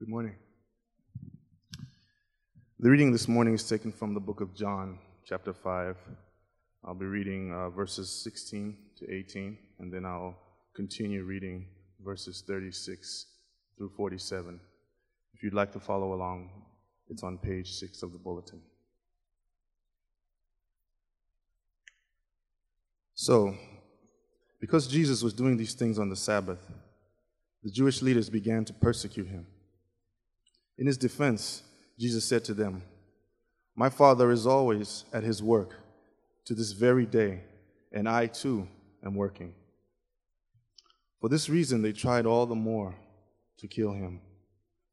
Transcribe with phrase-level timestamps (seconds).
[0.00, 0.36] Good morning.
[2.78, 5.94] The reading this morning is taken from the book of John, chapter 5.
[6.82, 10.38] I'll be reading uh, verses 16 to 18, and then I'll
[10.74, 11.66] continue reading
[12.02, 13.26] verses 36
[13.76, 14.58] through 47.
[15.34, 16.48] If you'd like to follow along,
[17.10, 18.62] it's on page 6 of the bulletin.
[23.12, 23.54] So,
[24.62, 26.72] because Jesus was doing these things on the Sabbath,
[27.62, 29.46] the Jewish leaders began to persecute him.
[30.80, 31.62] In his defense,
[31.98, 32.82] Jesus said to them,
[33.76, 35.78] My Father is always at his work
[36.46, 37.42] to this very day,
[37.92, 38.66] and I too
[39.04, 39.52] am working.
[41.20, 42.94] For this reason, they tried all the more
[43.58, 44.22] to kill him.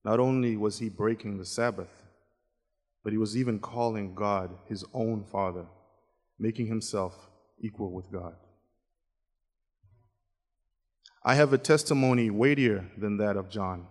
[0.03, 2.03] Not only was he breaking the Sabbath,
[3.01, 5.67] but he was even calling God his own Father,
[6.37, 7.29] making himself
[7.61, 8.35] equal with God.
[11.23, 13.87] I have a testimony weightier than that of John.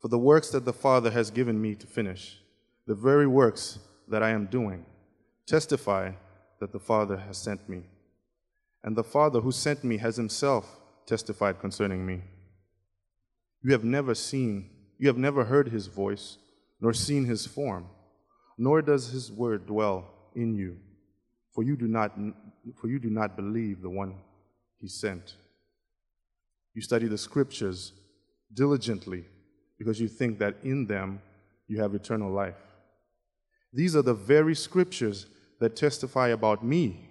[0.00, 2.38] For the works that the Father has given me to finish,
[2.86, 4.84] the very works that I am doing,
[5.46, 6.12] testify
[6.60, 7.84] that the Father has sent me.
[8.84, 12.22] And the Father who sent me has himself testified concerning me.
[13.62, 16.38] You have never seen, you have never heard his voice,
[16.80, 17.86] nor seen his form,
[18.58, 20.76] nor does his word dwell in you,
[21.52, 22.12] for you do not,
[22.80, 24.14] for you do not believe the one
[24.78, 25.34] he sent.
[26.74, 27.92] You study the scriptures
[28.52, 29.24] diligently
[29.78, 31.20] because you think that in them
[31.68, 32.54] you have eternal life.
[33.72, 35.26] These are the very scriptures
[35.60, 37.10] that testify about me,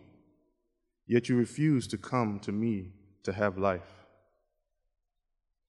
[1.07, 2.91] yet you refuse to come to me
[3.23, 4.05] to have life.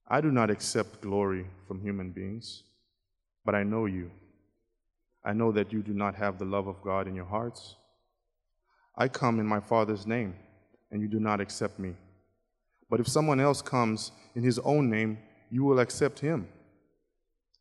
[0.08, 2.62] I do not accept glory from human beings,
[3.44, 4.10] but I know you.
[5.24, 7.74] I know that you do not have the love of God in your hearts.
[8.96, 10.36] I come in my Father's name,
[10.90, 11.94] and you do not accept me.
[12.88, 15.18] But if someone else comes in his own name,
[15.50, 16.48] you will accept him.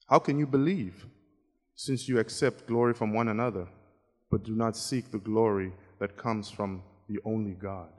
[0.07, 1.07] How can you believe,
[1.73, 3.67] since you accept glory from one another,
[4.29, 7.89] but do not seek the glory that comes from the only God?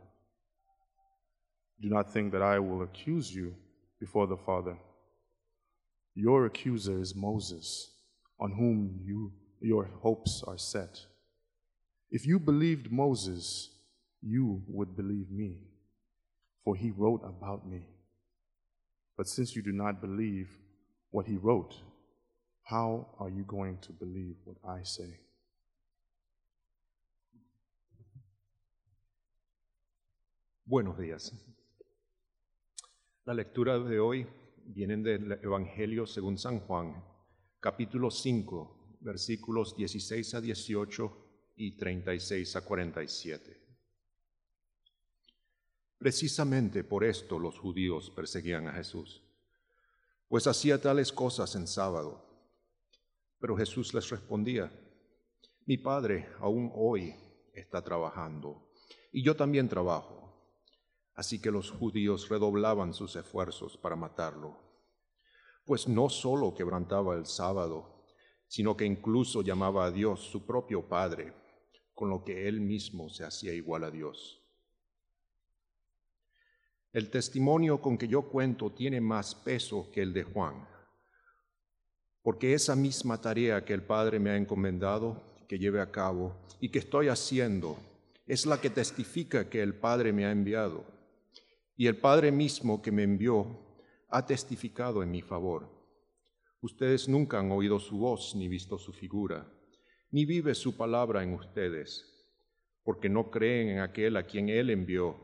[1.81, 3.55] Do not think that I will accuse you
[3.99, 4.77] before the Father.
[6.15, 7.91] Your accuser is Moses,
[8.39, 11.00] on whom you, your hopes are set.
[12.11, 13.71] If you believed Moses,
[14.22, 15.56] you would believe me,
[16.65, 17.83] for he wrote about me.
[19.16, 20.49] But since you do not believe
[21.11, 21.75] what he wrote,
[22.66, 25.21] how are you going to believe what I say?
[30.65, 31.32] Buenos días.
[33.25, 34.27] La lectura de hoy
[34.65, 37.04] viene del Evangelio según San Juan,
[37.60, 41.12] capítulo 5, versículos 16 a 18
[41.59, 43.62] y 36 a 47.
[45.98, 49.22] Precisamente por esto los judíos perseguían a Jesús,
[50.28, 52.25] pues hacía tales cosas en sábado
[53.38, 54.72] pero Jesús les respondía,
[55.66, 57.14] mi Padre aún hoy
[57.52, 58.70] está trabajando
[59.12, 60.22] y yo también trabajo.
[61.14, 64.58] Así que los judíos redoblaban sus esfuerzos para matarlo,
[65.64, 68.04] pues no solo quebrantaba el sábado,
[68.47, 71.32] sino que incluso llamaba a Dios su propio Padre,
[71.94, 74.42] con lo que él mismo se hacía igual a Dios.
[76.92, 80.68] El testimonio con que yo cuento tiene más peso que el de Juan
[82.26, 86.70] porque esa misma tarea que el Padre me ha encomendado, que lleve a cabo y
[86.70, 87.78] que estoy haciendo,
[88.26, 90.84] es la que testifica que el Padre me ha enviado.
[91.76, 93.47] Y el Padre mismo que me envió
[94.09, 95.70] ha testificado en mi favor.
[96.60, 99.47] Ustedes nunca han oído su voz ni visto su figura,
[100.10, 102.26] ni vive su palabra en ustedes,
[102.82, 105.15] porque no creen en aquel a quien Él envió.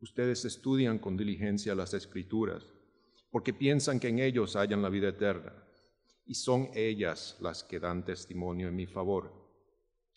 [0.00, 2.64] Ustedes estudian con diligencia las escrituras,
[3.30, 5.65] porque piensan que en ellos hayan la vida eterna
[6.26, 9.32] y son ellas las que dan testimonio en mi favor.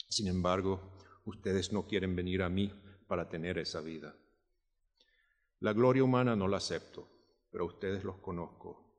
[0.07, 2.73] Sin embargo, ustedes no quieren venir a mí
[3.07, 4.15] para tener esa vida.
[5.59, 7.07] La gloria humana no la acepto,
[7.51, 8.89] pero ustedes los conozco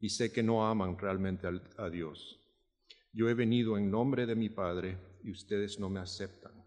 [0.00, 2.40] y sé que no aman realmente a Dios.
[3.12, 6.64] Yo he venido en nombre de mi Padre y ustedes no me aceptan.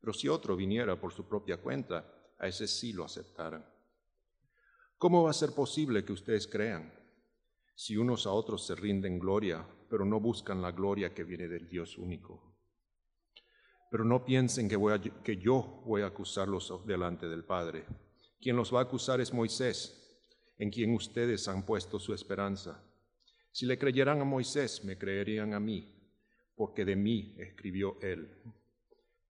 [0.00, 3.64] Pero si otro viniera por su propia cuenta, a ese sí lo aceptaran.
[4.96, 6.99] ¿Cómo va a ser posible que ustedes crean?
[7.80, 11.66] Si unos a otros se rinden gloria, pero no buscan la gloria que viene del
[11.66, 12.54] Dios único.
[13.90, 14.92] Pero no piensen que, voy
[15.40, 17.86] yo voy a acusarlos delante del Padre.
[18.38, 19.96] Quien los va a acusar es Moisés,
[20.58, 22.84] en quien ustedes han puesto su esperanza.
[23.50, 25.90] Si le creyeran a Moisés, me creerían a mí,
[26.54, 28.42] porque de mí escribió él.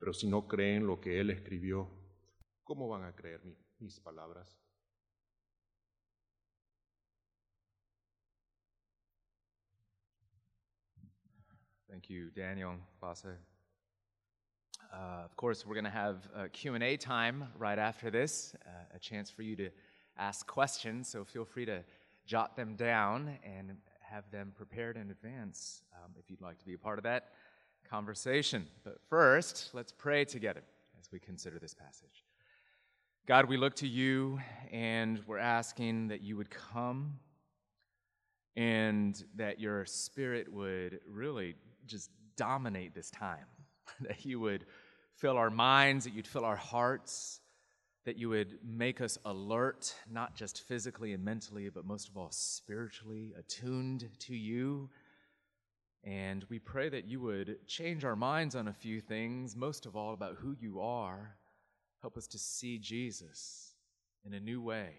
[0.00, 1.88] Pero si no creen lo que él escribió,
[2.64, 3.42] ¿cómo van a creer
[3.78, 4.59] mis palabras?
[11.90, 13.24] Thank you, Daniel, Lasse.
[14.92, 18.98] Uh, of course, we're going to have a Q&A time right after this, uh, a
[19.00, 19.70] chance for you to
[20.16, 21.82] ask questions, so feel free to
[22.24, 26.74] jot them down and have them prepared in advance um, if you'd like to be
[26.74, 27.30] a part of that
[27.88, 28.68] conversation.
[28.84, 30.62] But first, let's pray together
[31.00, 32.24] as we consider this passage.
[33.26, 34.38] God, we look to you
[34.70, 37.18] and we're asking that you would come
[38.54, 41.56] and that your spirit would really
[41.90, 43.46] just dominate this time,
[44.00, 44.64] that you would
[45.16, 47.40] fill our minds, that you'd fill our hearts,
[48.06, 52.30] that you would make us alert, not just physically and mentally, but most of all
[52.30, 54.88] spiritually, attuned to you.
[56.02, 59.96] And we pray that you would change our minds on a few things, most of
[59.96, 61.36] all about who you are.
[62.00, 63.74] Help us to see Jesus
[64.24, 64.92] in a new way.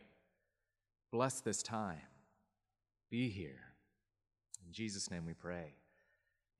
[1.11, 1.97] Bless this time.
[3.09, 3.59] Be here.
[4.65, 5.73] In Jesus' name we pray.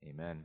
[0.08, 0.44] Amen.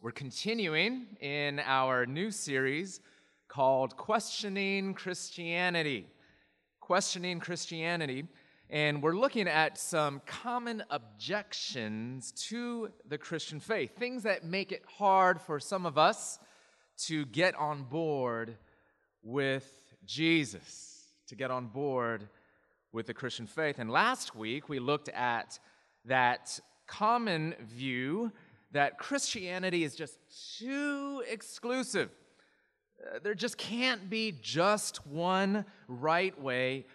[0.00, 3.00] We're continuing in our new series
[3.46, 6.06] called Questioning Christianity.
[6.80, 8.24] Questioning Christianity.
[8.70, 14.82] And we're looking at some common objections to the Christian faith, things that make it
[14.96, 16.38] hard for some of us
[17.04, 18.56] to get on board
[19.22, 19.70] with
[20.06, 22.30] Jesus, to get on board
[22.92, 23.78] with the Christian faith.
[23.78, 25.58] And last week we looked at
[26.06, 28.32] that common view
[28.72, 30.18] that Christianity is just
[30.58, 32.10] too exclusive.
[33.00, 36.86] Uh, there just can't be just one right way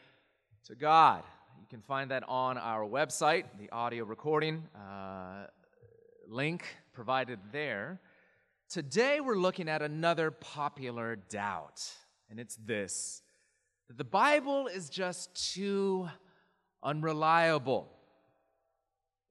[0.65, 1.23] to God.
[1.59, 5.47] You can find that on our website, the audio recording uh,
[6.27, 7.99] link provided there.
[8.69, 11.83] Today we're looking at another popular doubt,
[12.29, 13.21] and it's this
[13.87, 16.07] that the Bible is just too
[16.81, 17.90] unreliable.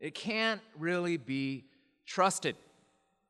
[0.00, 1.64] It can't really be
[2.06, 2.56] trusted.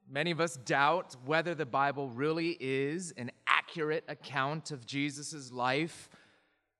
[0.08, 6.08] Many of us doubt whether the Bible really is an accurate account of Jesus' life,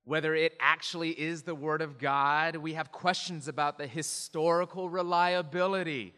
[0.04, 2.56] whether it actually is the Word of God.
[2.56, 6.14] We have questions about the historical reliability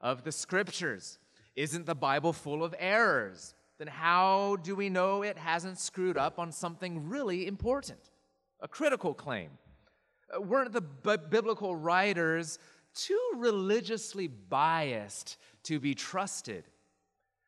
[0.00, 1.18] of the Scriptures.
[1.56, 3.54] Isn't the Bible full of errors?
[3.78, 8.00] Then how do we know it hasn't screwed up on something really important?
[8.60, 9.50] A critical claim.
[10.34, 12.58] Uh, weren't the b- biblical writers
[12.96, 16.64] too religiously biased to be trusted?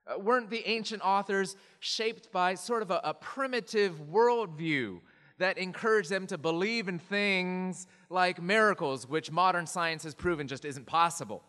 [0.07, 5.01] Uh, weren't the ancient authors shaped by sort of a, a primitive worldview
[5.39, 10.65] that encouraged them to believe in things like miracles, which modern science has proven just
[10.65, 11.43] isn't possible?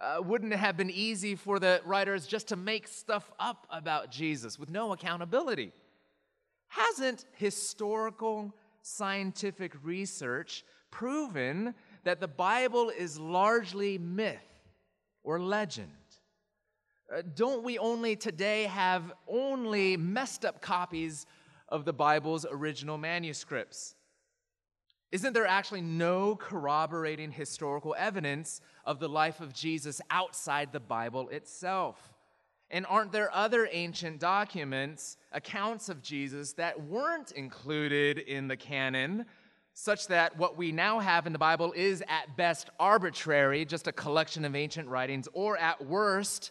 [0.00, 4.10] Uh, wouldn't it have been easy for the writers just to make stuff up about
[4.10, 5.72] Jesus with no accountability?
[6.68, 11.74] Hasn't historical scientific research proven
[12.08, 14.38] that the Bible is largely myth
[15.24, 15.92] or legend?
[17.14, 21.26] Uh, don't we only today have only messed up copies
[21.68, 23.94] of the Bible's original manuscripts?
[25.12, 31.28] Isn't there actually no corroborating historical evidence of the life of Jesus outside the Bible
[31.28, 32.14] itself?
[32.70, 39.26] And aren't there other ancient documents, accounts of Jesus, that weren't included in the canon,
[39.80, 43.92] such that what we now have in the Bible is at best arbitrary, just a
[43.92, 46.50] collection of ancient writings, or at worst,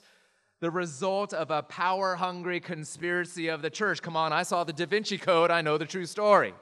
[0.62, 4.01] the result of a power hungry conspiracy of the church?
[4.01, 6.53] Come on, I saw the Da Vinci Code, I know the true story.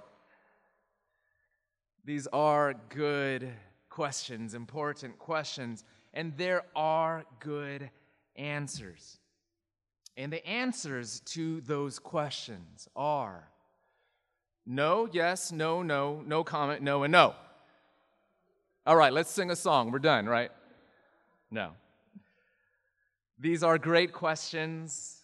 [2.04, 3.48] These are good
[3.88, 5.84] questions, important questions,
[6.16, 7.92] and there are good
[8.38, 9.20] answers.
[10.18, 13.52] And the answers to those questions are
[14.66, 17.36] no, yes, no, no, no comment, no, and no.
[18.86, 19.92] All right, let's sing a song.
[19.92, 20.52] We're done, right?
[21.52, 21.72] No.
[23.40, 25.24] These are great questions,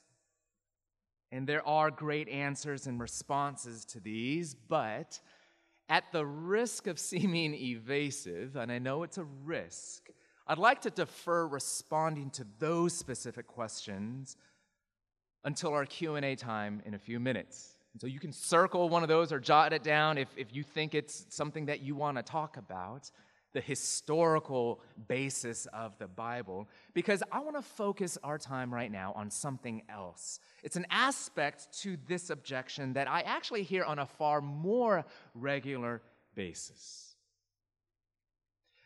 [1.31, 5.19] and there are great answers and responses to these, but
[5.89, 10.09] at the risk of seeming evasive, and I know it's a risk,
[10.47, 14.35] I'd like to defer responding to those specific questions
[15.43, 17.75] until our Q&A time in a few minutes.
[17.93, 20.63] And so you can circle one of those or jot it down if, if you
[20.63, 23.11] think it's something that you want to talk about
[23.53, 29.13] the historical basis of the Bible because I want to focus our time right now
[29.15, 30.39] on something else.
[30.63, 36.01] It's an aspect to this objection that I actually hear on a far more regular
[36.35, 37.15] basis.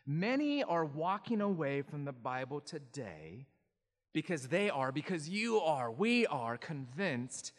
[0.07, 3.47] Many are walking away from the Bible today
[4.13, 7.51] because they are, because you are, we are convinced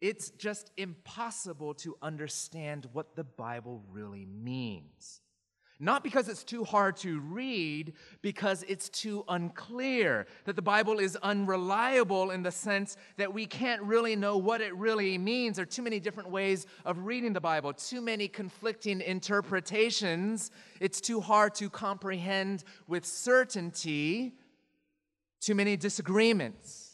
[0.00, 5.20] it's just impossible to understand what the Bible really means.
[5.82, 10.26] Not because it's too hard to read, because it's too unclear.
[10.44, 14.74] That the Bible is unreliable in the sense that we can't really know what it
[14.76, 15.56] really means.
[15.56, 20.50] There are too many different ways of reading the Bible, too many conflicting interpretations.
[20.80, 24.34] It's too hard to comprehend with certainty,
[25.40, 26.89] too many disagreements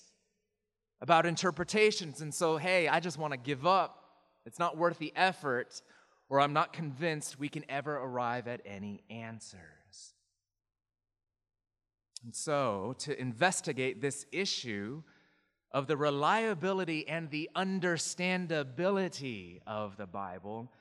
[1.01, 2.21] about interpretations.
[2.21, 4.03] And so, hey, I just want to give up.
[4.45, 5.83] It's not worth the effort
[6.29, 9.61] or I'm not convinced we can ever arrive at any answers.
[12.25, 15.03] And so, to investigate this issue
[15.71, 20.73] of the reliability and the understandability of the Bible,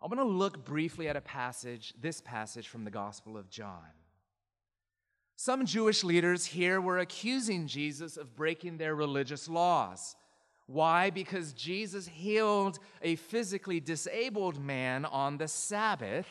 [0.00, 3.88] I'm going to look briefly at a passage, this passage from the Gospel of John.
[5.44, 10.14] Some Jewish leaders here were accusing Jesus of breaking their religious laws.
[10.68, 11.10] Why?
[11.10, 16.28] Because Jesus healed a physically disabled man on the Sabbath,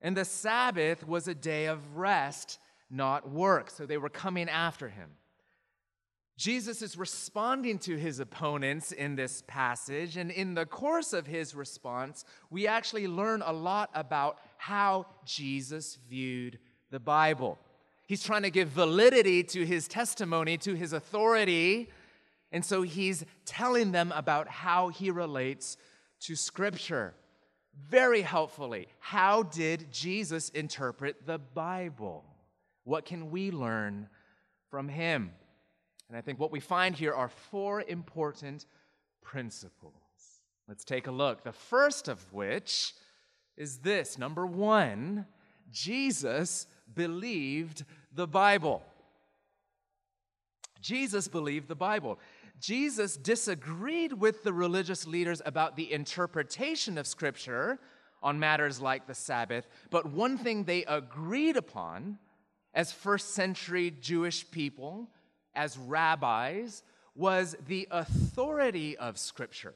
[0.00, 3.68] and the Sabbath was a day of rest, not work.
[3.68, 5.10] So they were coming after him.
[6.36, 11.52] Jesus is responding to his opponents in this passage, and in the course of his
[11.52, 16.60] response, we actually learn a lot about how Jesus viewed
[16.92, 17.58] the Bible.
[18.06, 21.88] He's trying to give validity to his testimony, to his authority
[22.54, 25.76] and so he's telling them about how he relates
[26.20, 27.12] to Scripture.
[27.90, 32.24] Very helpfully, how did Jesus interpret the Bible?
[32.84, 34.08] What can we learn
[34.70, 35.32] from him?
[36.08, 38.66] And I think what we find here are four important
[39.20, 39.94] principles.
[40.68, 41.42] Let's take a look.
[41.42, 42.94] The first of which
[43.56, 45.26] is this number one,
[45.72, 48.82] Jesus believed the Bible.
[50.80, 52.18] Jesus believed the Bible.
[52.60, 57.78] Jesus disagreed with the religious leaders about the interpretation of Scripture
[58.22, 62.18] on matters like the Sabbath, but one thing they agreed upon
[62.72, 65.08] as first century Jewish people,
[65.54, 66.82] as rabbis,
[67.14, 69.74] was the authority of Scripture.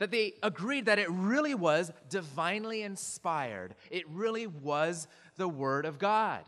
[0.00, 6.00] That they agreed that it really was divinely inspired, it really was the Word of
[6.00, 6.44] God.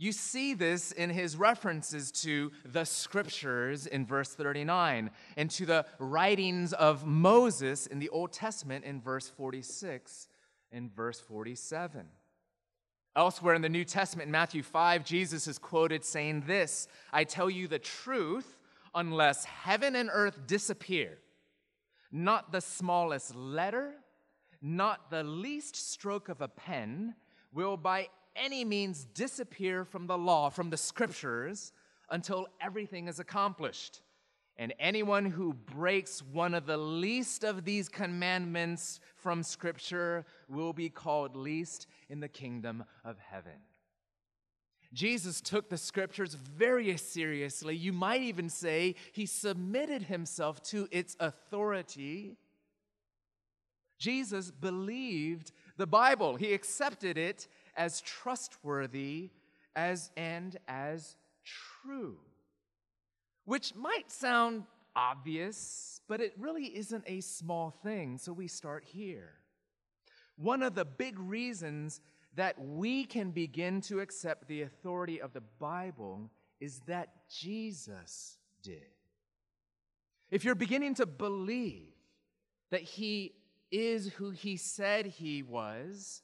[0.00, 5.86] You see this in his references to the scriptures in verse 39 and to the
[5.98, 10.28] writings of Moses in the Old Testament in verse 46
[10.70, 12.06] and verse 47.
[13.16, 17.50] Elsewhere in the New Testament, in Matthew 5, Jesus is quoted saying this I tell
[17.50, 18.56] you the truth,
[18.94, 21.18] unless heaven and earth disappear,
[22.10, 23.94] not the smallest letter,
[24.60, 27.14] not the least stroke of a pen
[27.52, 31.72] will by any means disappear from the law, from the scriptures,
[32.10, 34.00] until everything is accomplished.
[34.56, 40.88] And anyone who breaks one of the least of these commandments from Scripture will be
[40.88, 43.52] called least in the kingdom of heaven.
[44.92, 47.76] Jesus took the Scriptures very seriously.
[47.76, 52.36] You might even say he submitted himself to its authority.
[53.98, 59.30] Jesus believed the Bible, he accepted it as trustworthy
[59.76, 62.18] as and as true.
[63.44, 64.64] Which might sound
[64.96, 69.34] obvious, but it really isn't a small thing, so we start here.
[70.36, 72.00] One of the big reasons
[72.38, 76.30] that we can begin to accept the authority of the Bible
[76.60, 78.86] is that Jesus did.
[80.30, 81.94] If you're beginning to believe
[82.70, 83.34] that He
[83.70, 86.22] is who He said He was,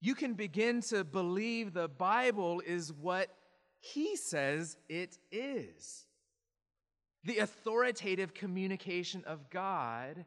[0.00, 3.28] you can begin to believe the Bible is what
[3.80, 6.06] he says it is
[7.24, 10.24] the authoritative communication of God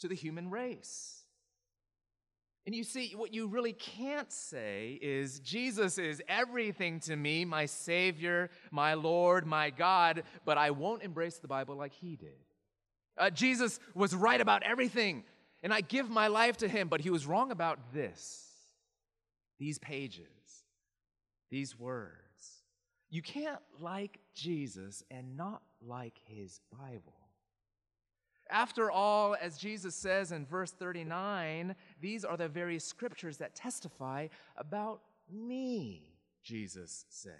[0.00, 1.23] to the human race.
[2.66, 7.66] And you see, what you really can't say is, Jesus is everything to me, my
[7.66, 12.38] Savior, my Lord, my God, but I won't embrace the Bible like He did.
[13.18, 15.24] Uh, Jesus was right about everything,
[15.62, 18.40] and I give my life to Him, but He was wrong about this
[19.58, 20.26] these pages,
[21.50, 22.18] these words.
[23.10, 27.14] You can't like Jesus and not like his Bible.
[28.50, 34.28] After all, as Jesus says in verse 39, these are the very scriptures that testify
[34.56, 37.32] about me, Jesus says.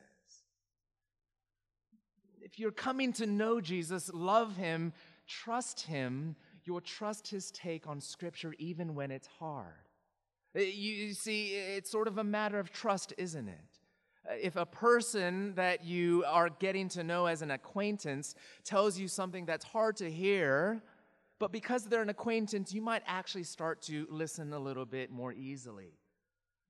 [2.41, 4.93] If you're coming to know Jesus, love him,
[5.27, 9.89] trust him, you'll trust his take on scripture even when it's hard.
[10.57, 13.79] Uh, you see, it's sort of a matter of trust, isn't it?
[14.29, 19.09] Uh, if a person that you are getting to know as an acquaintance tells you
[19.09, 20.83] something that's hard to hear,
[21.45, 25.31] but because they're an acquaintance, you might actually start to listen a little bit more
[25.31, 25.93] easily.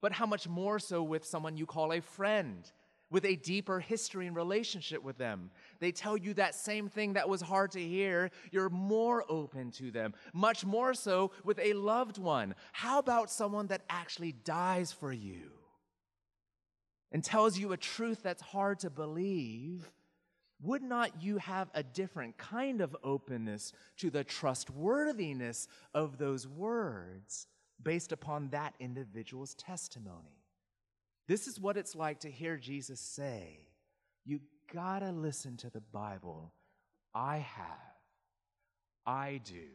[0.00, 2.72] but how much more so with someone you call a friend,
[3.08, 5.52] with a deeper history and relationship with them.
[5.78, 9.92] They tell you that same thing that was hard to hear, you're more open to
[9.92, 12.56] them, much more so with a loved one.
[12.72, 15.52] How about someone that actually dies for you
[17.12, 19.88] and tells you a truth that's hard to believe?
[20.62, 27.46] Would not you have a different kind of openness to the trustworthiness of those words?
[27.82, 30.42] based upon that individual's testimony.
[31.26, 33.60] This is what it's like to hear Jesus say,
[34.24, 34.40] You
[34.72, 36.52] gotta listen to the Bible.
[37.14, 37.66] I have.
[39.06, 39.68] I do.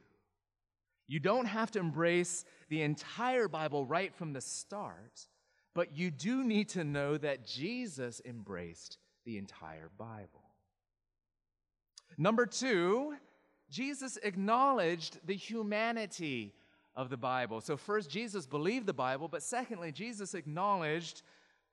[1.08, 5.28] You don't have to embrace the entire Bible right from the start,
[5.74, 10.39] but you do need to know that Jesus embraced the entire Bible.
[12.22, 13.16] Number two,
[13.72, 16.54] Jesus acknowledged the humanity
[16.94, 17.62] of the Bible.
[17.62, 21.22] So, first, Jesus believed the Bible, but secondly, Jesus acknowledged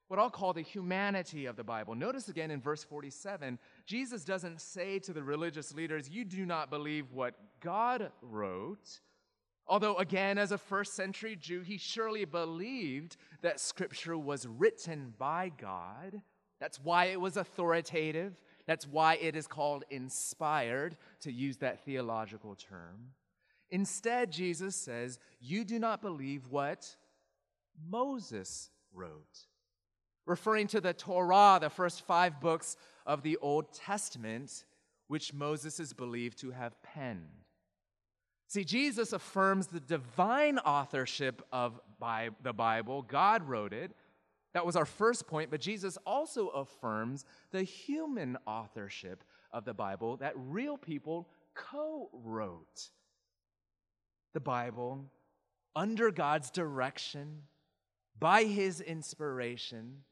[0.07, 1.97] what I'll call the humanity of the Bible.
[1.97, 6.71] Notice again in verse 47, Jesus doesn't say to the religious leaders, You do not
[6.71, 9.01] believe what God wrote.
[9.67, 15.51] Although, again, as a first century Jew, he surely believed that Scripture was written by
[15.59, 16.23] God.
[16.61, 18.41] That's why it was authoritative.
[18.67, 23.13] That's why it is called inspired, to use that theological term.
[23.71, 26.97] Instead, Jesus says, You do not believe what
[27.89, 29.47] Moses wrote.
[30.27, 34.65] Referring to the Torah, the first five books of the Old Testament,
[35.07, 37.45] which Moses is believed to have penned.
[38.49, 41.81] See, Jesus affirms the divine authorship of
[42.43, 43.03] the Bible.
[43.03, 43.93] God wrote it.
[44.57, 49.23] That was our first point, but Jesus also affirms the human authorship
[49.53, 52.89] of the Bible that real people co wrote
[54.33, 55.05] the Bible
[55.75, 57.43] under God's direction,
[58.19, 60.05] by his inspiration.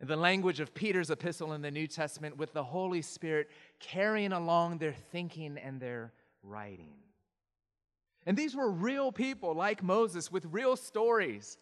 [0.00, 4.32] In the language of Peter's epistle in the New Testament, with the Holy Spirit carrying
[4.32, 6.94] along their thinking and their writing.
[8.24, 11.58] And these were real people like Moses with real stories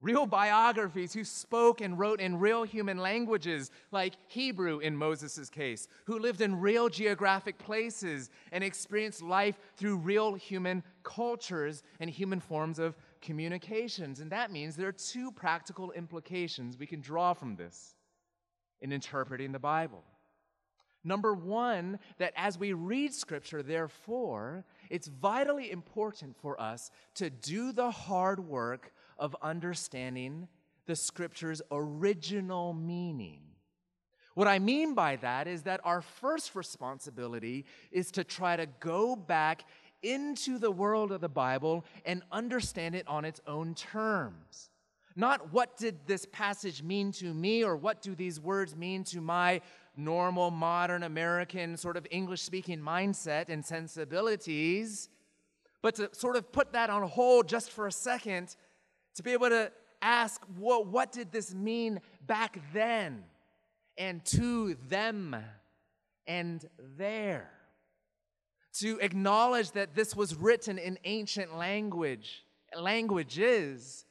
[0.00, 5.88] real biographies who spoke and wrote in real human languages, like Hebrew in Moses' case,
[6.06, 12.40] who lived in real geographic places and experienced life through real human cultures and human
[12.40, 14.20] forms of communications.
[14.20, 17.94] And that means there are two practical implications we can draw from this
[18.80, 20.04] in interpreting the Bible.
[21.02, 27.72] Number one, that as we read Scripture, therefore, it's vitally important for us to do
[27.72, 30.48] the hard work of understanding
[30.86, 33.42] the Scripture's original meaning.
[34.34, 39.14] What I mean by that is that our first responsibility is to try to go
[39.14, 39.64] back
[40.02, 44.70] into the world of the Bible and understand it on its own terms.
[45.16, 49.20] Not what did this passage mean to me or what do these words mean to
[49.20, 49.60] my
[49.96, 55.08] normal, modern American sort of English speaking mindset and sensibilities,
[55.82, 58.56] but to sort of put that on hold just for a second
[59.14, 59.70] to be able to
[60.02, 63.24] ask, what, what did this mean back then
[63.98, 65.36] and to them
[66.26, 66.68] and
[66.98, 67.50] there?
[68.78, 72.44] To acknowledge that this was written in ancient language,
[72.78, 74.04] languages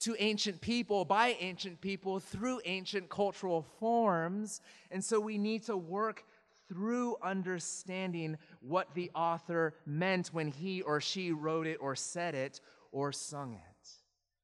[0.00, 4.60] to ancient people by ancient people through ancient cultural forms.
[4.90, 6.24] And so we need to work
[6.68, 12.60] through understanding what the author meant when he or she wrote it or said it
[12.92, 13.69] or sung it.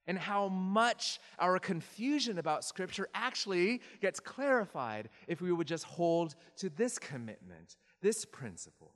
[0.07, 6.37] And how much our confusion about Scripture actually gets clarified if we would just hold
[6.59, 8.95] to this commitment, this principle.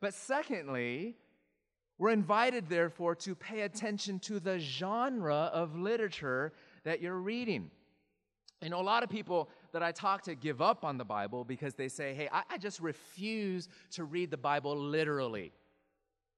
[0.00, 1.16] But secondly,
[1.98, 6.52] we're invited, therefore, to pay attention to the genre of literature
[6.84, 7.70] that you're reading.
[8.62, 11.44] You know, a lot of people that I talk to give up on the Bible
[11.44, 15.52] because they say, hey, I, I, just refuse to read the Bible literally.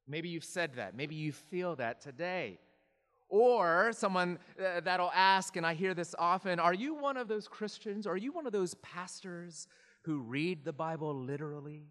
[0.07, 0.95] Maybe you've said that.
[0.95, 2.59] Maybe you feel that today.
[3.31, 7.47] Or someone uh, that'll ask, and I hear this often, are you one of those
[7.47, 8.07] Christians?
[8.07, 9.69] Are you one of those pastors
[10.03, 11.85] who read the Bible literally?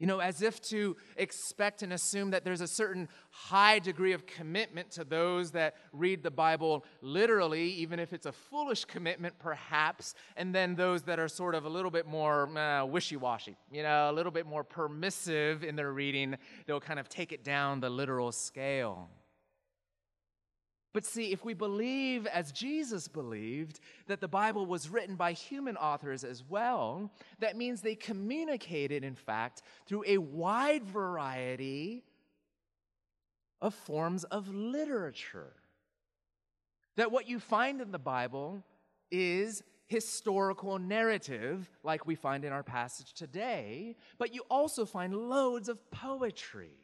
[0.00, 4.26] You know, as if to expect and assume that there's a certain high degree of
[4.26, 10.14] commitment to those that read the Bible literally, even if it's a foolish commitment, perhaps,
[10.36, 13.84] and then those that are sort of a little bit more uh, wishy washy, you
[13.84, 16.36] know, a little bit more permissive in their reading.
[16.66, 19.08] They'll kind of take it down the literal scale.
[20.92, 25.76] But see, if we believe, as Jesus believed, that the Bible was written by human
[25.76, 32.04] authors as well, that means they communicated, in fact, through a wide variety
[33.62, 35.54] of forms of literature.
[36.96, 38.62] That what you find in the Bible
[39.10, 45.68] is historical narrative, like we find in our passage today, but you also find loads
[45.68, 46.76] of poetry.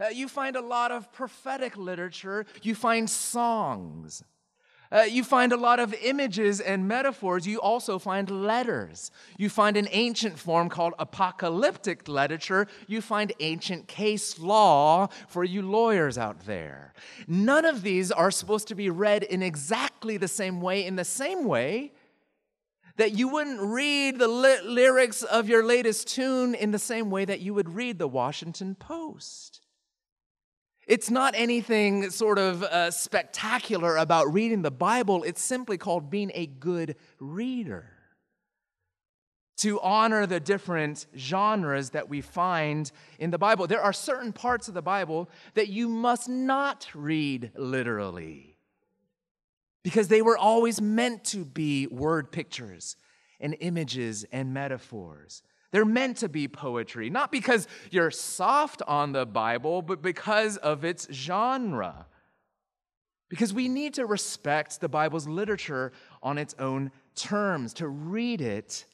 [0.00, 4.24] Uh, you find a lot of prophetic literature, you find songs.
[4.92, 7.46] Uh, you find a lot of images and metaphors.
[7.46, 9.12] You also find letters.
[9.38, 12.66] You find an ancient form called apocalyptic literature.
[12.88, 16.92] You find ancient case law for you lawyers out there.
[17.28, 21.04] None of these are supposed to be read in exactly the same way, in the
[21.04, 21.92] same way
[22.96, 27.24] that you wouldn't read the li- lyrics of your latest tune in the same way
[27.24, 29.60] that you would read the Washington Post.
[30.90, 36.32] It's not anything sort of uh, spectacular about reading the Bible, it's simply called being
[36.34, 37.86] a good reader.
[39.58, 43.68] To honor the different genres that we find in the Bible.
[43.68, 48.56] There are certain parts of the Bible that you must not read literally
[49.84, 52.96] because they were always meant to be word pictures
[53.38, 55.44] and images and metaphors.
[55.72, 60.84] They're meant to be poetry, not because you're soft on the Bible, but because of
[60.84, 62.06] its genre.
[63.28, 68.84] Because we need to respect the Bible's literature on its own terms, to read it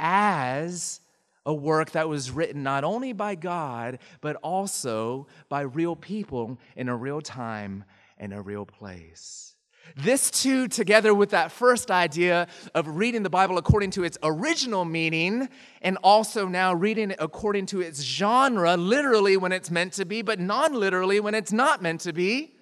[0.00, 1.00] as
[1.44, 6.88] a work that was written not only by God, but also by real people in
[6.88, 7.84] a real time
[8.18, 9.55] and a real place.
[9.94, 14.84] This, too, together with that first idea of reading the Bible according to its original
[14.84, 15.48] meaning,
[15.82, 20.22] and also now reading it according to its genre, literally when it's meant to be,
[20.22, 22.56] but non literally when it's not meant to be,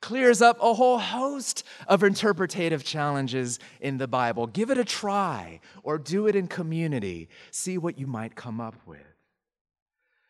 [0.00, 4.46] clears up a whole host of interpretative challenges in the Bible.
[4.46, 7.28] Give it a try or do it in community.
[7.50, 9.15] See what you might come up with.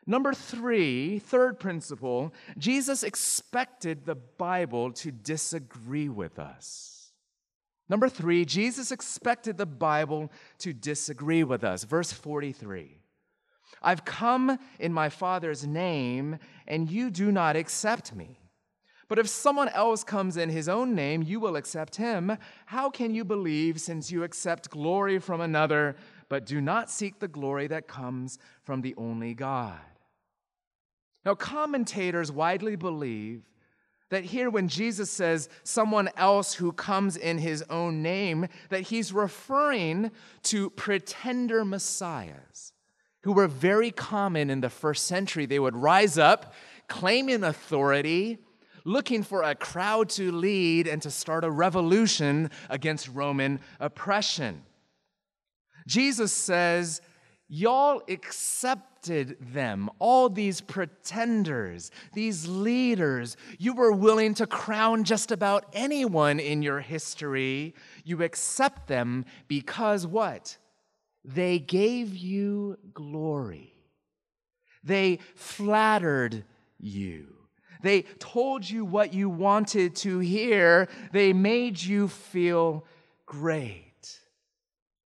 [0.07, 7.13] Number three, third principle, Jesus expected the Bible to disagree with us.
[7.89, 11.85] Number three, Jesus expected the Bible to disagree with us.
[11.85, 12.99] Verse 43
[13.83, 18.41] I've come in my Father's name, and you do not accept me.
[19.09, 22.37] But if someone else comes in his own name, you will accept him.
[22.67, 25.95] How can you believe since you accept glory from another,
[26.29, 29.79] but do not seek the glory that comes from the only God?
[31.27, 33.43] Now, commentators widely believe
[34.11, 39.13] that here, when Jesus says someone else who comes in his own name, that he's
[39.13, 40.13] referring
[40.45, 42.73] to pretender messiahs
[43.25, 45.47] who were very common in the first century.
[45.47, 46.55] They would rise up,
[46.87, 48.39] claiming authority,
[48.85, 54.63] looking for a crowd to lead and to start a revolution against Roman oppression.
[55.89, 57.01] Jesus says,
[57.49, 63.37] Y'all accepted them, all these pretenders, these leaders.
[63.59, 67.75] You were willing to crown just about anyone in your history.
[68.05, 70.59] You accept them because what?
[71.25, 73.75] They gave you glory.
[74.83, 76.45] They flattered
[76.79, 77.29] you.
[77.83, 80.89] They told you what you wanted to hear.
[81.13, 82.85] They made you feel
[83.25, 83.86] great.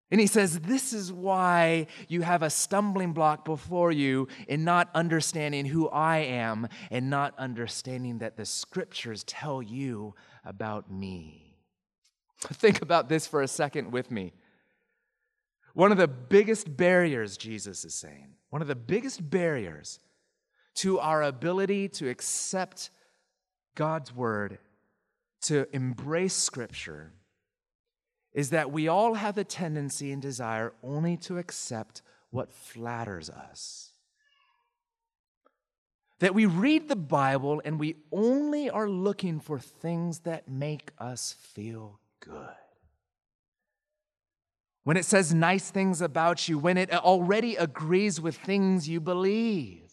[0.10, 4.90] And he says, This is why you have a stumbling block before you in not
[4.94, 10.16] understanding who I am and not understanding that the scriptures tell you
[10.46, 11.58] about me.
[12.40, 14.34] Think about this for a second with me.
[15.74, 20.00] One of the biggest barriers, Jesus is saying, one of the biggest barriers
[20.76, 22.92] to our ability to accept
[23.76, 24.60] God's word,
[25.42, 27.14] to embrace scripture,
[28.38, 33.94] is that we all have the tendency and desire only to accept what flatters us.
[36.20, 41.34] That we read the Bible and we only are looking for things that make us
[41.40, 42.56] feel good.
[44.84, 49.87] When it says nice things about you, when it already agrees with things you believe.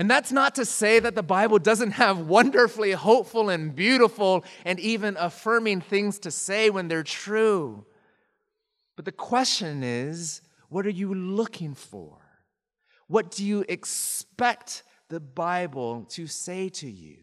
[0.00, 4.80] And that's not to say that the Bible doesn't have wonderfully hopeful and beautiful and
[4.80, 7.84] even affirming things to say when they're true.
[8.96, 12.16] But the question is what are you looking for?
[13.08, 17.18] What do you expect the Bible to say to you?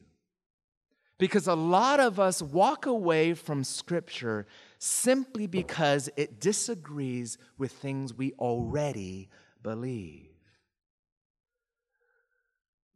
[1.17, 4.45] Because a lot of us walk away from Scripture
[4.77, 9.29] simply because it disagrees with things we already
[9.63, 10.26] believe.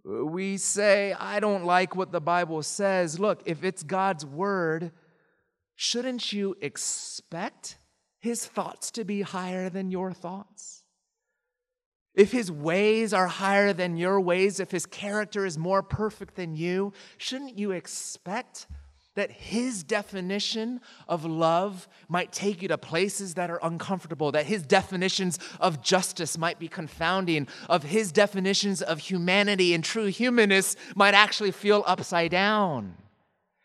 [0.04, 3.20] We say, I don't like what the Bible says.
[3.20, 4.92] Look, if it's God's word,
[5.76, 7.78] shouldn't you expect
[8.20, 10.84] his thoughts to be higher than your thoughts?
[12.14, 16.56] If his ways are higher than your ways, if his character is more perfect than
[16.56, 18.68] you, shouldn't you expect
[19.16, 24.64] that his definition of love might take you to places that are uncomfortable, that his
[24.64, 31.14] definitions of justice might be confounding, of his definitions of humanity and true humanness might
[31.14, 32.96] actually feel upside down.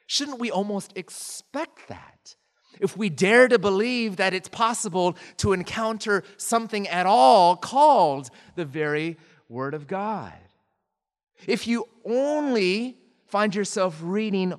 [0.07, 2.35] Shouldn't we almost expect that?
[2.81, 8.65] If we dare to believe that it's possible to encounter something at all called the
[8.65, 9.17] very
[9.49, 10.35] Word of God.
[11.47, 14.55] If you only find yourself reading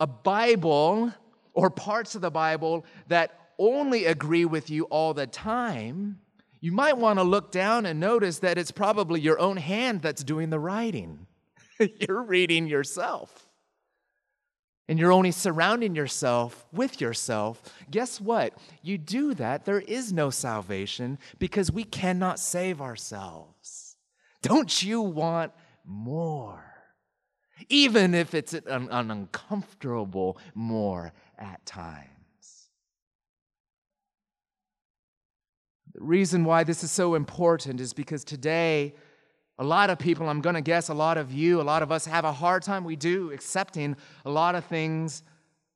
[0.00, 1.12] a Bible
[1.52, 6.18] or parts of the Bible that only agree with you all the time,
[6.60, 10.24] you might want to look down and notice that it's probably your own hand that's
[10.24, 11.26] doing the writing.
[12.08, 13.46] you're reading yourself.
[14.88, 17.62] And you're only surrounding yourself with yourself.
[17.90, 18.54] Guess what?
[18.82, 23.96] You do that, there is no salvation because we cannot save ourselves.
[24.42, 25.52] Don't you want
[25.84, 26.69] more?
[27.68, 32.06] Even if it's an, an uncomfortable more at times.
[35.94, 38.94] The reason why this is so important is because today,
[39.58, 41.92] a lot of people, I'm going to guess a lot of you, a lot of
[41.92, 45.22] us have a hard time, we do, accepting a lot of things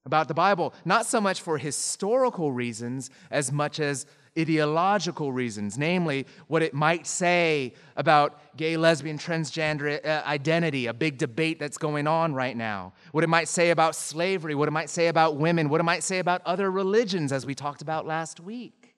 [0.06, 0.72] about the Bible.
[0.84, 4.06] Not so much for historical reasons as much as
[4.38, 11.18] ideological reasons, namely what it might say about gay, lesbian, transgender uh, identity, a big
[11.18, 14.90] debate that's going on right now, what it might say about slavery, what it might
[14.90, 18.40] say about women, what it might say about other religions, as we talked about last
[18.40, 18.96] week.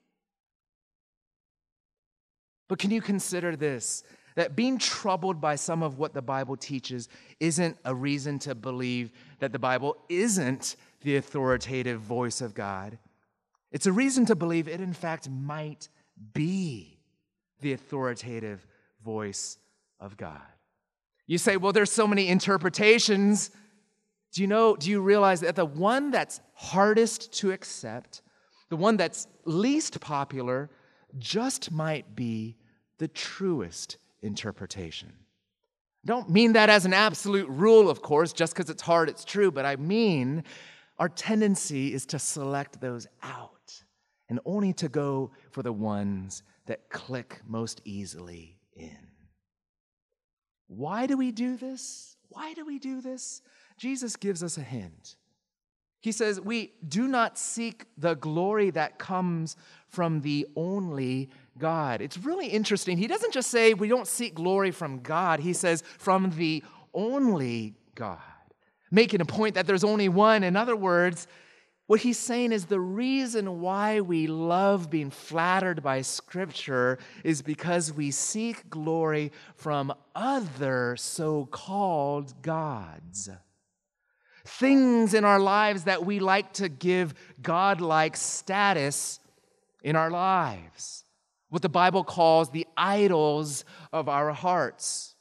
[2.67, 4.03] But can you consider this?
[4.35, 9.11] That being troubled by some of what the Bible teaches isn't a reason to believe
[9.39, 12.99] that the Bible isn't the authoritative voice of God.
[13.71, 15.89] It's a reason to believe it, in fact, might
[16.33, 16.99] be
[17.61, 18.65] the authoritative
[19.03, 19.57] voice
[19.99, 20.41] of God.
[21.25, 23.51] You say, well, there's so many interpretations.
[24.33, 28.21] Do you know, do you realize that the one that's hardest to accept,
[28.69, 30.69] the one that's least popular,
[31.17, 32.55] just might be
[32.97, 35.11] the truest interpretation?
[36.05, 39.25] I don't mean that as an absolute rule, of course, just because it's hard, it's
[39.25, 40.43] true, but I mean
[40.99, 43.56] our tendency is to select those out
[44.29, 49.07] and only to go for the ones that click most easily in.
[50.67, 52.17] Why do we do this?
[52.29, 53.41] Why do we do this?
[53.77, 55.15] Jesus gives us a hint.
[56.01, 59.55] He says, We do not seek the glory that comes
[59.87, 62.01] from the only God.
[62.01, 62.97] It's really interesting.
[62.97, 66.63] He doesn't just say we don't seek glory from God, he says from the
[66.93, 68.19] only God,
[68.91, 70.43] making a point that there's only one.
[70.43, 71.27] In other words,
[71.87, 77.93] what he's saying is the reason why we love being flattered by Scripture is because
[77.93, 83.29] we seek glory from other so called gods.
[84.45, 89.19] Things in our lives that we like to give God-like status
[89.81, 91.05] in our lives.
[91.49, 95.15] What the Bible calls the idols of our hearts.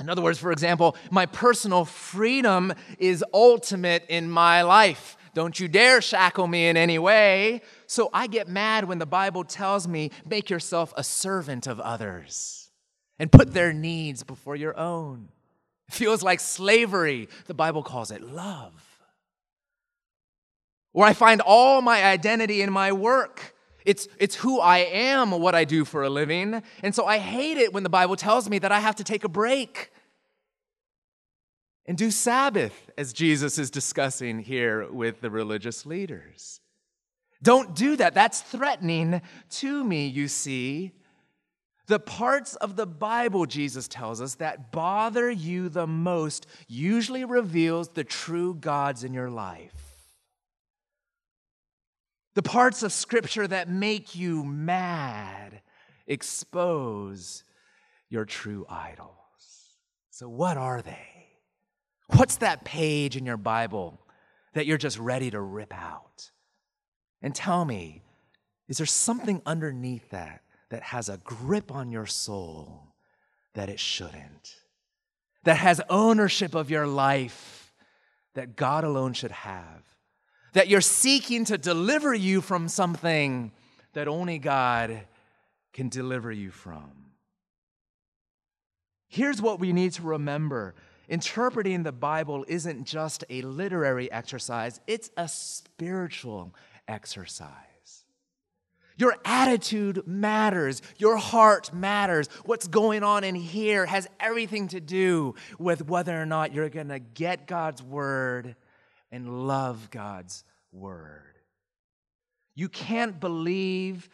[0.00, 5.11] In other words, for example, my personal freedom is ultimate in my life.
[5.34, 7.62] Don't you dare shackle me in any way.
[7.86, 12.70] So I get mad when the Bible tells me, make yourself a servant of others
[13.18, 15.28] and put their needs before your own.
[15.88, 17.28] It feels like slavery.
[17.46, 18.72] The Bible calls it love.
[20.92, 23.54] Or I find all my identity in my work.
[23.86, 26.62] It's, it's who I am, what I do for a living.
[26.82, 29.24] And so I hate it when the Bible tells me that I have to take
[29.24, 29.90] a break
[31.86, 36.60] and do Sabbath, as Jesus is discussing here with the religious leaders.
[37.42, 38.14] Don't do that.
[38.14, 40.92] That's threatening to me, you see.
[41.88, 47.88] The parts of the Bible, Jesus tells us, that bother you the most usually reveals
[47.88, 49.74] the true gods in your life.
[52.34, 55.60] The parts of Scripture that make you mad
[56.06, 57.44] expose
[58.08, 59.10] your true idols.
[60.10, 61.11] So, what are they?
[62.16, 63.98] What's that page in your Bible
[64.52, 66.30] that you're just ready to rip out?
[67.22, 68.02] And tell me,
[68.68, 72.94] is there something underneath that that has a grip on your soul
[73.54, 74.56] that it shouldn't?
[75.44, 77.72] That has ownership of your life
[78.34, 79.82] that God alone should have?
[80.52, 83.52] That you're seeking to deliver you from something
[83.94, 85.00] that only God
[85.72, 86.90] can deliver you from?
[89.08, 90.74] Here's what we need to remember
[91.08, 96.54] interpreting the Bible isn't just a literary exercise, it's a spiritual
[96.88, 97.50] exercise.
[98.96, 100.80] Your attitude matters.
[100.96, 102.28] Your heart matters.
[102.44, 106.88] What's going on in here has everything to do with whether or not you're going
[106.88, 108.54] to get God's word
[109.10, 111.22] and love God's word.
[112.54, 114.08] You can't believe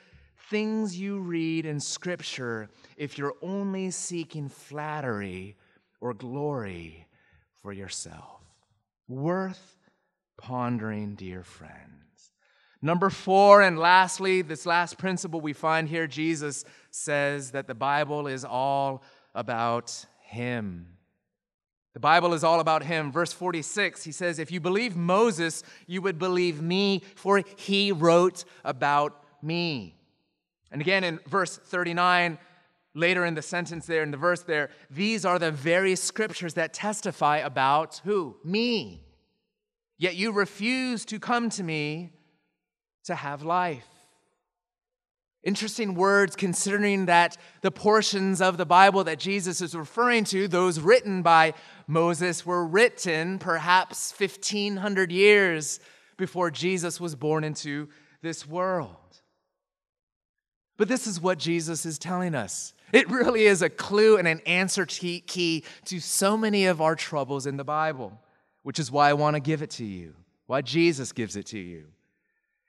[0.48, 5.57] things you read in Scripture if you're only seeking flattery
[6.00, 7.06] or glory
[7.62, 8.40] for yourself.
[9.08, 9.78] Worth
[10.36, 12.32] pondering, dear friends.
[12.80, 18.28] Number four, and lastly, this last principle we find here, Jesus says that the Bible
[18.28, 19.02] is all
[19.34, 20.86] about Him.
[21.94, 23.10] The Bible is all about Him.
[23.10, 28.44] Verse 46, he says, If you believe Moses, you would believe me, for he wrote
[28.64, 29.96] about me.
[30.70, 32.38] And again in verse 39,
[32.94, 36.72] later in the sentence there, in the verse there, these are the very scriptures that
[36.72, 38.36] testify about who?
[38.44, 39.04] Me.
[39.98, 42.12] Yet you refuse to come to me
[43.04, 43.86] to have life.
[45.44, 50.80] Interesting words considering that the portions of the Bible that Jesus is referring to, those
[50.80, 51.54] written by
[51.86, 55.80] Moses, were written perhaps 1500 years
[56.16, 57.88] before Jesus was born into
[58.20, 59.17] this world.
[60.78, 62.72] But this is what Jesus is telling us.
[62.92, 67.46] It really is a clue and an answer key to so many of our troubles
[67.46, 68.18] in the Bible,
[68.62, 70.14] which is why I want to give it to you,
[70.46, 71.88] why Jesus gives it to you.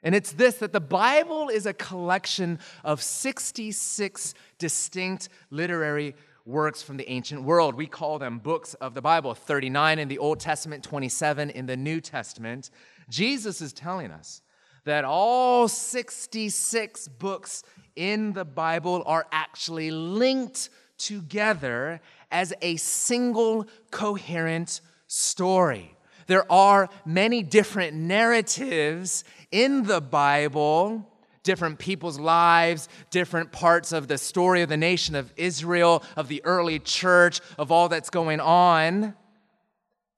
[0.01, 6.97] And it's this that the Bible is a collection of 66 distinct literary works from
[6.97, 7.75] the ancient world.
[7.75, 11.77] We call them books of the Bible 39 in the Old Testament, 27 in the
[11.77, 12.71] New Testament.
[13.09, 14.41] Jesus is telling us
[14.85, 17.63] that all 66 books
[17.95, 25.95] in the Bible are actually linked together as a single coherent story.
[26.27, 31.11] There are many different narratives in the Bible,
[31.43, 36.45] different people's lives, different parts of the story of the nation of Israel, of the
[36.45, 39.15] early church, of all that's going on.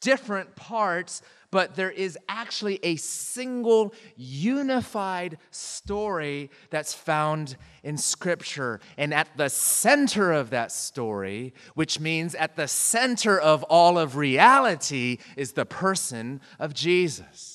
[0.01, 1.21] Different parts
[1.51, 8.79] but there is actually a single unified story that's found in Scripture.
[8.97, 14.15] And at the center of that story, which means at the center of all of
[14.15, 17.50] reality, is the person of Jesus.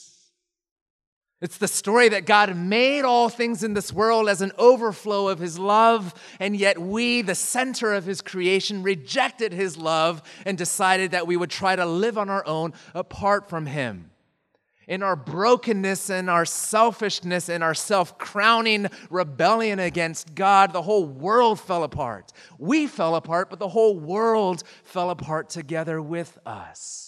[1.43, 5.39] It's the story that God made all things in this world as an overflow of
[5.39, 11.11] His love, and yet we, the center of His creation, rejected His love and decided
[11.11, 14.11] that we would try to live on our own apart from Him.
[14.89, 21.05] In our brokenness and our selfishness and our self crowning rebellion against God, the whole
[21.05, 22.33] world fell apart.
[22.57, 27.06] We fell apart, but the whole world fell apart together with us.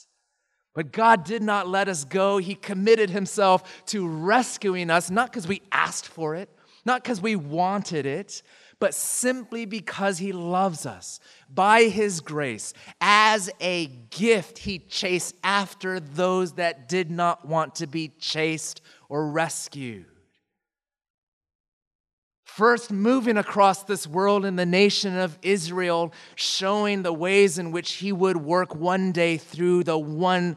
[0.78, 2.38] But God did not let us go.
[2.38, 6.48] He committed Himself to rescuing us, not because we asked for it,
[6.84, 8.42] not because we wanted it,
[8.78, 11.18] but simply because He loves us.
[11.52, 17.88] By His grace, as a gift, He chased after those that did not want to
[17.88, 20.06] be chased or rescued
[22.58, 27.92] first moving across this world in the nation of Israel, showing the ways in which
[27.92, 30.56] he would work one day through the one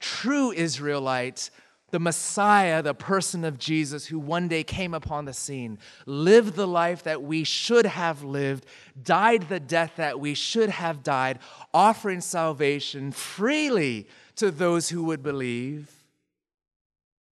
[0.00, 1.50] true Israelite,
[1.90, 6.66] the Messiah, the person of Jesus, who one day came upon the scene, lived the
[6.66, 8.64] life that we should have lived,
[9.02, 11.38] died the death that we should have died,
[11.74, 15.90] offering salvation freely to those who would believe.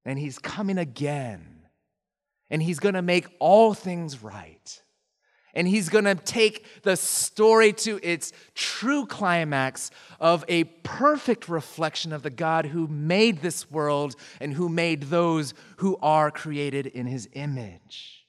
[0.04, 1.49] And he's coming again
[2.50, 4.82] and he's going to make all things right.
[5.52, 12.12] And he's going to take the story to its true climax of a perfect reflection
[12.12, 17.06] of the God who made this world and who made those who are created in
[17.06, 18.26] his image.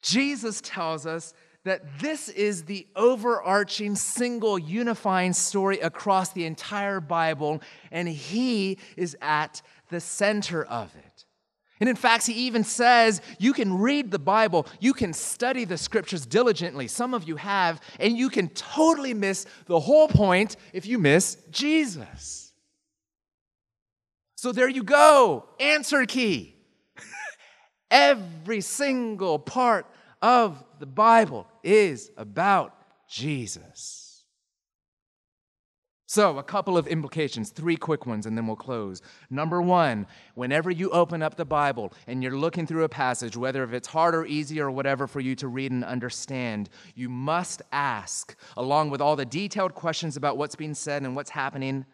[0.00, 7.62] Jesus tells us that this is the overarching, single, unifying story across the entire Bible,
[7.90, 11.13] and he is at the center of it.
[11.84, 15.76] And in fact, he even says you can read the Bible, you can study the
[15.76, 16.88] scriptures diligently.
[16.88, 21.36] Some of you have, and you can totally miss the whole point if you miss
[21.50, 22.54] Jesus.
[24.34, 26.56] So there you go, answer key.
[27.90, 29.84] Every single part
[30.22, 32.74] of the Bible is about
[33.10, 34.03] Jesus.
[36.14, 39.02] So, a couple of implications, three quick ones, and then we'll close.
[39.30, 40.06] Number one,
[40.36, 43.88] whenever you open up the Bible and you're looking through a passage, whether if it's
[43.88, 48.90] hard or easy or whatever for you to read and understand, you must ask, along
[48.90, 51.84] with all the detailed questions about what's being said and what's happening,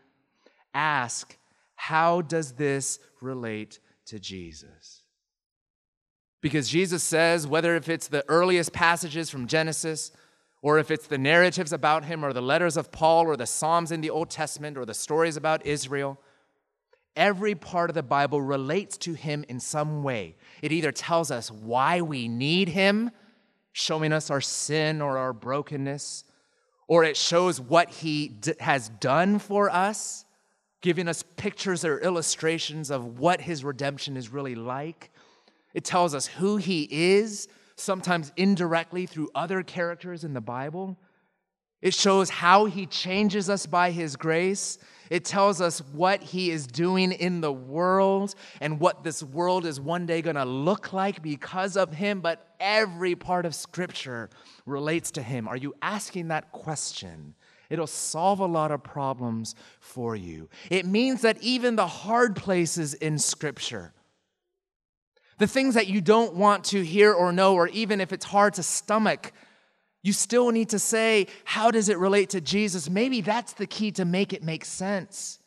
[0.74, 1.38] ask,
[1.76, 5.00] how does this relate to Jesus?
[6.42, 10.12] Because Jesus says, whether if it's the earliest passages from Genesis,
[10.62, 13.92] or if it's the narratives about him, or the letters of Paul, or the Psalms
[13.92, 16.18] in the Old Testament, or the stories about Israel,
[17.16, 20.36] Every part of the Bible relates to him in some way.
[20.62, 23.10] It either tells us why we need him,
[23.72, 26.24] showing us our sin or our brokenness,
[26.86, 30.24] or it shows what he d- has done for us,
[30.82, 35.10] giving us pictures or illustrations of what his redemption is really like.
[35.74, 37.48] It tells us who he is,
[37.80, 40.98] sometimes indirectly through other characters in the Bible.
[41.82, 44.78] It shows how he changes us by his grace.
[45.08, 49.80] It tells us what he is doing in the world and what this world is
[49.80, 52.20] one day going to look like because of him.
[52.20, 54.28] But every part of scripture
[54.66, 55.48] relates to him.
[55.48, 57.34] Are you asking that question?
[57.70, 60.48] It'll solve a lot of problems for you.
[60.70, 63.94] It means that even the hard places in scripture,
[65.40, 68.52] the things that you don't want to hear or know, or even if it's hard
[68.54, 69.32] to stomach,
[70.02, 72.90] you still need to say, how does it relate to Jesus?
[72.90, 75.38] Maybe that's the key to make it make sense.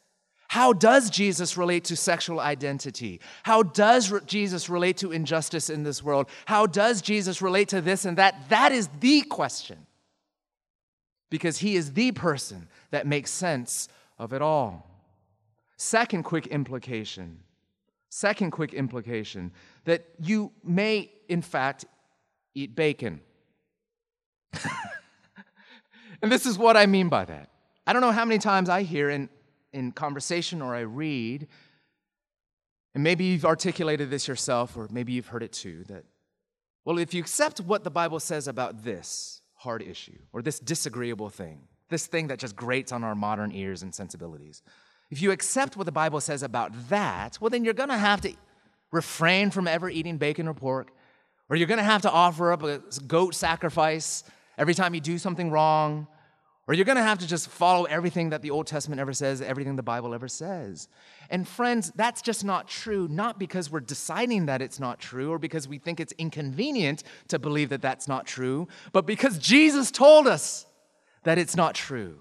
[0.47, 3.21] How does Jesus relate to sexual identity?
[3.43, 6.27] How does re- Jesus relate to injustice in this world?
[6.45, 8.49] How does Jesus relate to this and that?
[8.49, 9.85] That is the question.
[11.29, 14.89] Because he is the person that makes sense of it all.
[15.77, 17.41] Second quick implication.
[18.09, 19.51] Second quick implication
[19.86, 21.86] that you may, in fact,
[22.55, 23.21] eat bacon.
[26.21, 27.49] and this is what I mean by that.
[27.86, 29.29] I don't know how many times I hear in,
[29.73, 31.47] in conversation or I read,
[32.93, 36.05] and maybe you've articulated this yourself, or maybe you've heard it too, that,
[36.86, 41.29] well, if you accept what the Bible says about this hard issue, or this disagreeable
[41.29, 44.61] thing, this thing that just grates on our modern ears and sensibilities,
[45.09, 48.21] if you accept what the Bible says about that, well, then you're going to have
[48.21, 48.34] to
[48.93, 50.91] refrain from ever eating bacon or pork,
[51.49, 54.23] or you're going to have to offer up a goat sacrifice
[54.57, 56.07] every time you do something wrong,
[56.67, 59.41] or you're going to have to just follow everything that the Old Testament ever says,
[59.41, 60.87] everything the Bible ever says.
[61.29, 65.39] And friends, that's just not true, not because we're deciding that it's not true or
[65.39, 70.27] because we think it's inconvenient to believe that that's not true, but because Jesus told
[70.27, 70.65] us
[71.23, 72.19] that it's not true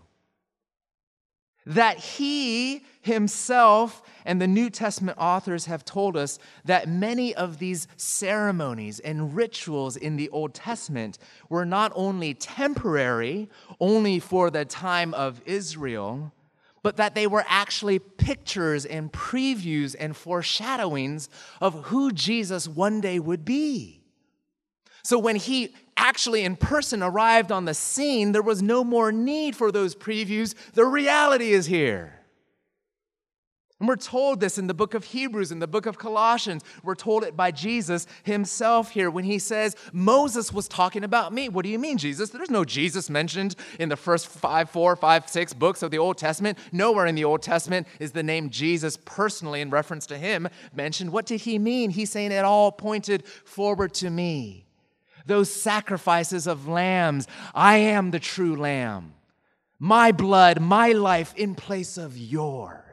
[1.67, 7.89] that he himself and the New Testament authors have told us that many of these
[7.97, 11.19] ceremonies and rituals in the Old Testament
[11.49, 13.49] were not only temporary,
[13.81, 16.33] only for the time of Israel,
[16.83, 21.29] but that they were actually pictures and previews and foreshadowings
[21.61, 24.01] of who Jesus one day would be.
[25.05, 29.55] So when he actually in person arrived on the scene, there was no more need
[29.55, 30.55] for those previews.
[30.75, 32.22] The reality is here.
[33.83, 36.63] And we're told this in the book of Hebrews, in the book of Colossians.
[36.85, 41.49] We're told it by Jesus himself here when he says, Moses was talking about me.
[41.49, 42.31] What do you mean, Jesus?
[42.31, 46.17] There's no Jesus mentioned in the first five, four, five, six books of the Old
[46.17, 46.59] Testament.
[46.71, 51.11] Nowhere in the Old Testament is the name Jesus personally in reference to him mentioned.
[51.11, 51.91] What did he mean?
[51.91, 54.65] He's saying it all pointed forward to me
[55.27, 57.27] those sacrifices of lambs.
[57.53, 59.15] I am the true lamb.
[59.81, 62.92] My blood, my life in place of yours.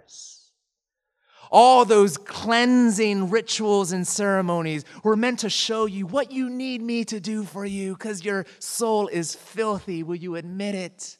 [1.51, 7.03] All those cleansing rituals and ceremonies were meant to show you what you need me
[7.05, 10.03] to do for you because your soul is filthy.
[10.03, 11.17] Will you admit it?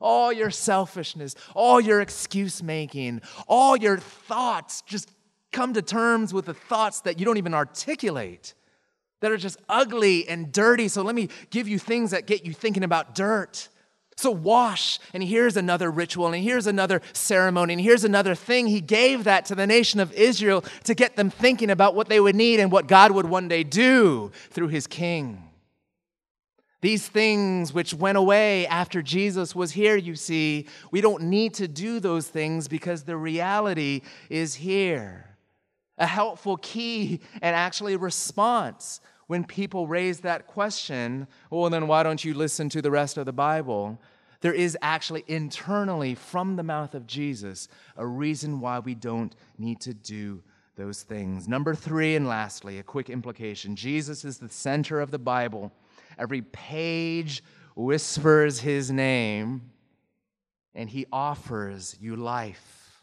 [0.00, 5.10] All your selfishness, all your excuse making, all your thoughts, just
[5.52, 8.54] come to terms with the thoughts that you don't even articulate
[9.20, 10.88] that are just ugly and dirty.
[10.88, 13.68] So let me give you things that get you thinking about dirt.
[14.16, 18.66] So wash, and here's another ritual, and here's another ceremony, and here's another thing.
[18.66, 22.20] He gave that to the nation of Israel to get them thinking about what they
[22.20, 25.48] would need and what God would one day do through his king.
[26.82, 31.68] These things which went away after Jesus was here, you see, we don't need to
[31.68, 35.36] do those things because the reality is here.
[35.96, 39.00] A helpful key and actually response
[39.32, 43.24] when people raise that question, well, then why don't you listen to the rest of
[43.24, 43.98] the Bible?
[44.42, 47.66] There is actually internally from the mouth of Jesus
[47.96, 50.42] a reason why we don't need to do
[50.76, 51.48] those things.
[51.48, 55.72] Number three, and lastly, a quick implication Jesus is the center of the Bible.
[56.18, 57.42] Every page
[57.74, 59.70] whispers his name,
[60.74, 63.02] and he offers you life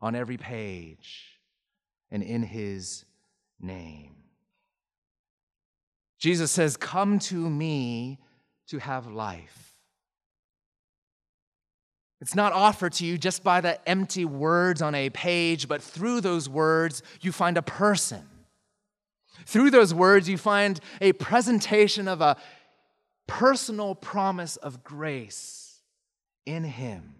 [0.00, 1.38] on every page
[2.10, 3.04] and in his
[3.60, 4.23] name.
[6.24, 8.18] Jesus says, Come to me
[8.68, 9.74] to have life.
[12.22, 16.22] It's not offered to you just by the empty words on a page, but through
[16.22, 18.26] those words, you find a person.
[19.44, 22.38] Through those words, you find a presentation of a
[23.26, 25.82] personal promise of grace
[26.46, 27.16] in Him.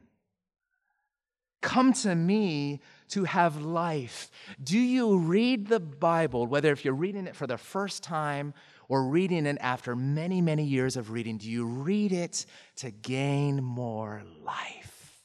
[1.61, 4.30] Come to me to have life.
[4.62, 8.55] Do you read the Bible, whether if you're reading it for the first time
[8.89, 13.62] or reading it after many, many years of reading, do you read it to gain
[13.62, 15.24] more life?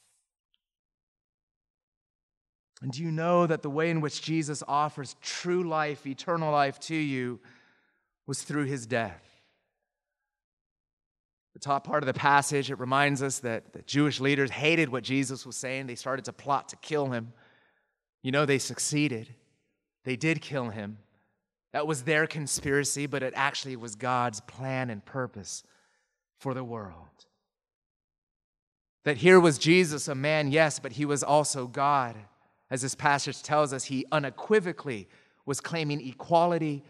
[2.82, 6.80] And do you know that the way in which Jesus offers true life, eternal life
[6.80, 7.40] to you,
[8.26, 9.22] was through his death?
[11.52, 15.02] The top part of the passage, it reminds us that the Jewish leaders hated what
[15.02, 15.86] Jesus was saying.
[15.86, 17.32] They started to plot to kill him.
[18.22, 19.34] You know, they succeeded.
[20.04, 20.98] They did kill him.
[21.72, 25.62] That was their conspiracy, but it actually was God's plan and purpose
[26.38, 26.94] for the world.
[29.04, 32.16] That here was Jesus, a man, yes, but he was also God.
[32.70, 35.08] As this passage tells us, he unequivocally
[35.46, 36.84] was claiming equality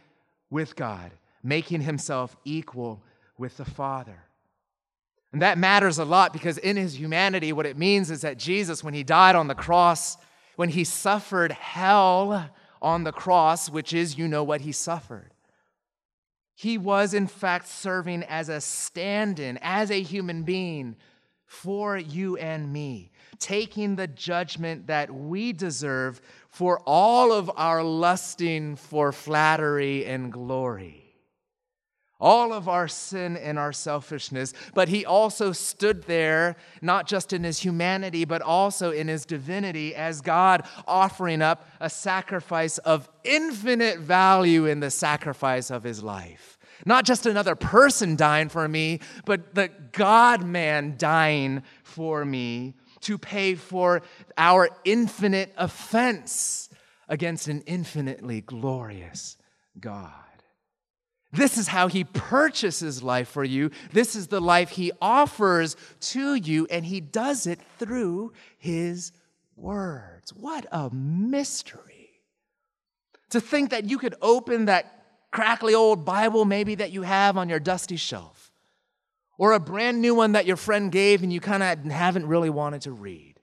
[0.50, 1.12] with God,
[1.42, 3.02] making himself equal
[3.38, 4.24] with the Father.
[5.32, 8.82] And that matters a lot because in his humanity, what it means is that Jesus,
[8.82, 10.16] when he died on the cross,
[10.56, 12.50] when he suffered hell
[12.82, 15.32] on the cross, which is, you know, what he suffered,
[16.54, 20.96] he was in fact serving as a stand in, as a human being
[21.46, 28.76] for you and me, taking the judgment that we deserve for all of our lusting
[28.76, 31.09] for flattery and glory
[32.20, 37.44] all of our sin and our selfishness, but he also stood there, not just in
[37.44, 43.98] his humanity, but also in his divinity, as God offering up a sacrifice of infinite
[43.98, 46.58] value in the sacrifice of his life.
[46.86, 53.18] Not just another person dying for me, but the God man dying for me to
[53.18, 54.02] pay for
[54.36, 56.68] our infinite offense
[57.08, 59.36] against an infinitely glorious
[59.78, 60.12] God.
[61.32, 63.70] This is how he purchases life for you.
[63.92, 69.12] This is the life he offers to you, and he does it through his
[69.54, 70.34] words.
[70.34, 72.10] What a mystery.
[73.30, 77.48] To think that you could open that crackly old Bible, maybe that you have on
[77.48, 78.50] your dusty shelf,
[79.38, 82.50] or a brand new one that your friend gave and you kind of haven't really
[82.50, 83.36] wanted to read,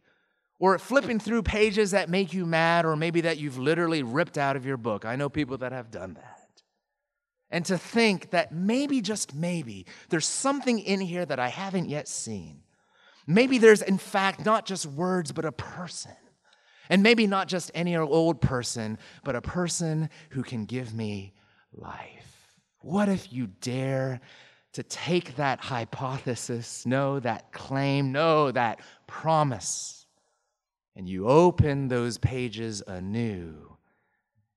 [0.60, 4.58] or flipping through pages that make you mad, or maybe that you've literally ripped out
[4.58, 5.06] of your book.
[5.06, 6.37] I know people that have done that
[7.50, 12.08] and to think that maybe, just maybe, there's something in here that I haven't yet
[12.08, 12.62] seen.
[13.26, 16.16] Maybe there's, in fact, not just words, but a person.
[16.90, 21.34] And maybe not just any old person, but a person who can give me
[21.74, 22.60] life.
[22.80, 24.22] What if you dare
[24.74, 30.06] to take that hypothesis, know that claim, know that promise,
[30.96, 33.78] and you open those pages anew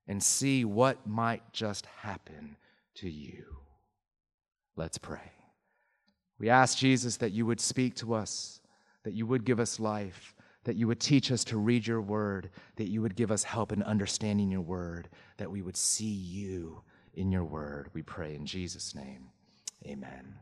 [0.06, 2.56] and see what might just happen
[3.00, 3.44] to you.
[4.76, 5.32] Let's pray.
[6.38, 8.60] We ask Jesus that you would speak to us,
[9.04, 10.34] that you would give us life,
[10.64, 13.72] that you would teach us to read your word, that you would give us help
[13.72, 16.82] in understanding your word, that we would see you
[17.14, 17.88] in your word.
[17.92, 19.28] We pray in Jesus' name.
[19.86, 20.34] Amen.